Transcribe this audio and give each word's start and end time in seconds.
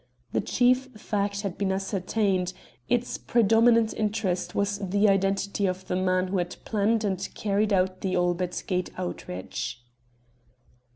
The 0.31 0.41
chief 0.41 0.89
fact 0.97 1.41
had 1.41 1.59
been 1.59 1.71
ascertained, 1.71 2.53
its 2.89 3.19
predominant 3.19 3.93
interest 3.93 4.55
was 4.55 4.79
the 4.79 5.07
identity 5.07 5.67
of 5.67 5.85
the 5.85 5.95
man 5.95 6.29
who 6.29 6.39
had 6.39 6.55
planned 6.65 7.03
and 7.03 7.29
carried 7.35 7.71
out 7.71 8.01
the 8.01 8.15
"Albert 8.15 8.63
Gate 8.65 8.89
outrage." 8.97 9.85